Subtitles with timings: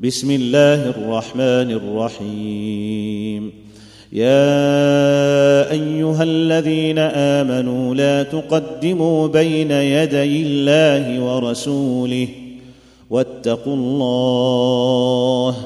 [0.00, 3.52] بسم الله الرحمن الرحيم.
[4.12, 12.28] يا أيها الذين آمنوا لا تقدموا بين يدي الله ورسوله
[13.10, 15.56] واتقوا الله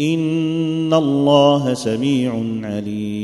[0.00, 2.30] إن الله سميع
[2.62, 3.23] عليم.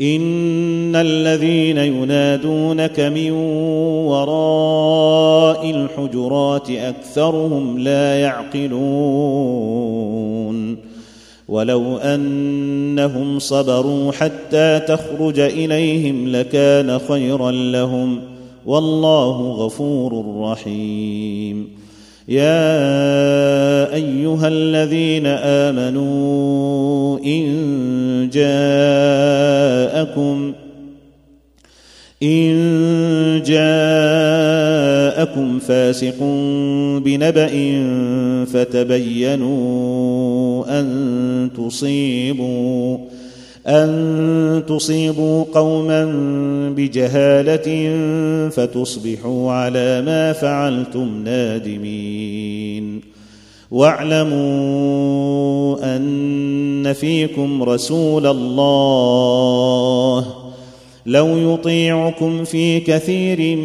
[0.00, 3.30] ان الذين ينادونك من
[4.10, 9.60] وراء الحجرات اكثرهم لا يعقلون
[11.48, 18.20] ولو انهم صبروا حتى تخرج اليهم لكان خيرا لهم
[18.66, 21.68] والله غفور رحيم
[22.28, 28.30] يا ايها الذين امنوا ان
[30.04, 30.52] جاءكم
[32.22, 34.68] إن جاءكم
[35.58, 36.22] فاسق
[37.04, 37.50] بنبأ
[38.44, 39.60] فتبينوا
[40.80, 42.98] أن تصيبوا
[43.66, 46.04] أن تصيبوا قوما
[46.76, 47.90] بجهالة
[48.48, 53.09] فتصبحوا على ما فعلتم نادمين
[53.70, 54.36] واعلموا
[55.96, 60.26] أن فيكم رسول الله.
[61.06, 63.56] لو يطيعكم في كثير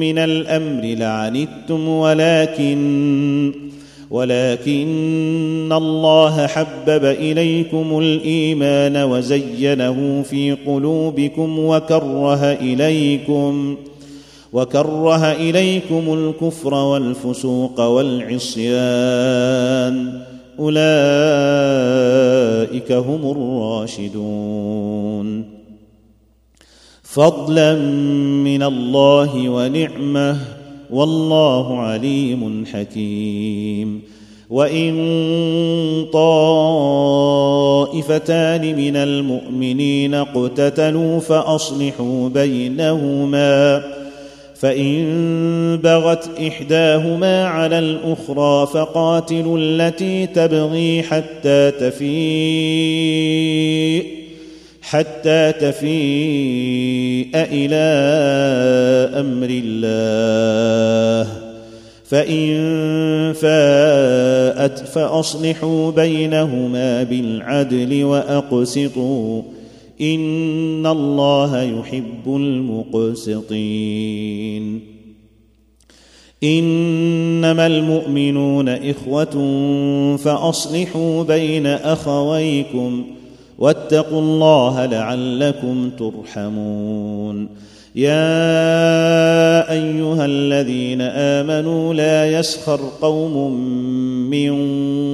[0.00, 3.52] من الأمر لعنتم ولكن
[4.10, 13.76] ولكن الله حبب إليكم الإيمان وزينه في قلوبكم وكره إليكم.
[14.54, 18.64] وكره إليكم الكفر والفسوق والعصيان
[20.58, 20.82] أولئك
[22.92, 23.30] هم
[23.90, 25.44] الراشدون.
[27.02, 27.74] فضلا
[28.44, 30.36] من الله ونعمة
[30.90, 34.02] والله عليم حكيم.
[34.50, 34.94] وإن
[37.92, 43.93] طائفتان من المؤمنين اقتتلوا فأصلحوا بينهما
[44.64, 52.04] فإن بغت إحداهما على الأخرى فقاتلوا التي تبغي حتى تفيء
[54.82, 57.84] حتى تفيء إلى
[59.20, 61.32] أمر الله.
[62.04, 62.52] فإن
[63.32, 69.42] فاءت فأصلحوا بينهما بالعدل وأقسطوا.
[70.00, 72.26] ان الله يحب
[73.46, 74.14] المقسطين
[76.44, 79.36] انما المؤمنون اخوه
[80.16, 83.04] فاصلحوا بين اخويكم
[83.58, 87.48] واتقوا الله لعلكم ترحمون
[87.94, 93.54] يا ايها الذين امنوا لا يسخر قوم
[94.30, 94.52] من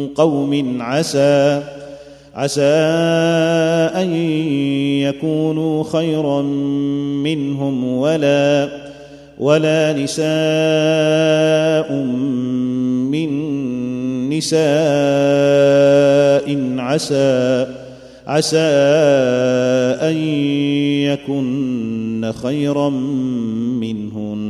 [0.07, 1.63] قوم عسى
[2.41, 2.63] عسى
[4.01, 4.15] أن
[5.05, 6.43] يكونوا خيرا
[7.23, 8.69] منهم ولا
[9.39, 10.29] ولا نساء
[13.13, 13.31] من
[14.31, 14.61] نساء
[16.79, 17.67] عسى
[18.27, 18.59] عسى
[20.09, 20.17] أن
[21.13, 22.89] يكن خيرا
[23.85, 24.50] منهن.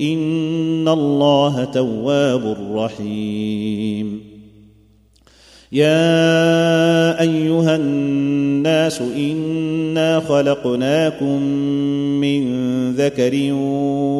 [0.00, 4.30] إن الله تواب رحيم.
[5.72, 11.42] يا أيها الناس إنا خلقناكم
[12.20, 12.42] من
[12.92, 13.52] ذكر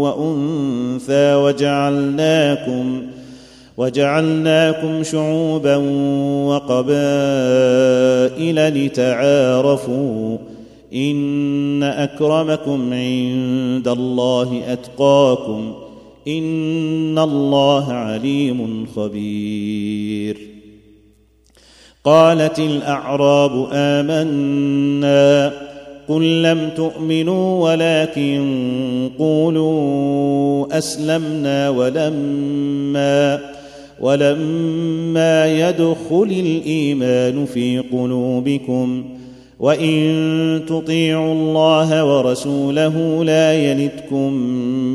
[0.03, 3.03] وأنثى وجعلناكم
[3.77, 5.77] وجعلناكم شعوبا
[6.47, 6.97] وقبائل
[8.87, 10.39] لتعارفوا
[10.95, 15.73] ان اكرمكم عند الله اتقاكم
[16.29, 20.39] ان الله عليم خبير.
[22.05, 25.53] قالت الاعراب امنا
[26.09, 33.41] قل لم تؤمنوا ولكن قولوا اسلمنا ولما
[34.01, 39.05] ولما يدخل الايمان في قلوبكم
[39.61, 44.33] وان تطيعوا الله ورسوله لا يلتكم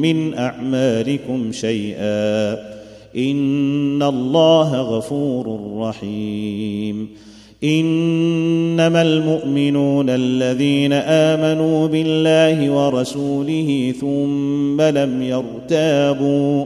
[0.01, 2.53] من اعمالكم شيئا
[3.17, 7.07] ان الله غفور رحيم
[7.63, 16.65] انما المؤمنون الذين امنوا بالله ورسوله ثم لم يرتابوا